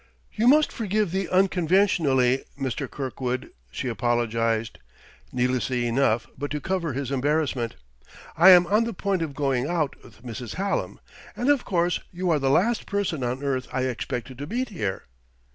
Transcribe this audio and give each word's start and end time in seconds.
"You 0.33 0.47
must 0.47 0.71
forgive 0.71 1.11
the 1.11 1.29
unconventionally, 1.29 2.43
Mr. 2.59 2.89
Kirkwood," 2.89 3.51
she 3.69 3.87
apologized, 3.87 4.79
needlessly 5.31 5.85
enough, 5.85 6.25
but 6.35 6.49
to 6.49 6.59
cover 6.59 6.93
his 6.93 7.11
embarrassment. 7.11 7.75
"I 8.35 8.49
am 8.49 8.65
on 8.65 8.85
the 8.85 8.93
point 8.95 9.21
of 9.21 9.35
going 9.35 9.67
out 9.67 9.95
with 10.03 10.23
Mrs. 10.23 10.55
Hallam 10.55 10.99
and 11.35 11.49
of 11.51 11.65
course 11.65 11.99
you 12.11 12.31
are 12.31 12.39
the 12.39 12.49
last 12.49 12.87
person 12.87 13.21
on 13.23 13.43
earth 13.43 13.67
I 13.71 13.83
expected 13.83 14.39
to 14.39 14.47
meet 14.47 14.69
here!" 14.69 15.03